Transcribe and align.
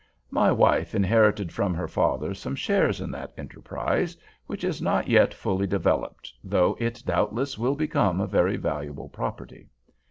My 0.31 0.51
wife 0.51 0.95
inherited 0.95 1.51
from 1.51 1.75
her 1.75 1.87
father 1.87 2.33
some 2.33 2.55
shares 2.55 2.99
in 3.01 3.11
that 3.11 3.33
enterprise, 3.37 4.17
which 4.47 4.63
is 4.63 4.81
not 4.81 5.07
yet 5.07 5.31
fully 5.31 5.67
developed, 5.67 6.33
though 6.43 6.75
it 6.79 7.03
doubtless 7.05 7.55
will 7.59 7.75
become 7.75 8.19
a 8.19 8.25
very 8.25 8.57
valuable 8.57 9.09
property. 9.09 9.69